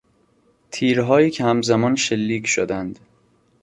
[0.71, 2.99] تیرهایی که هم زمان شلیک شدند